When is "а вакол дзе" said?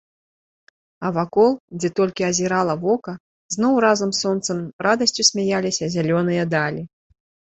1.07-1.89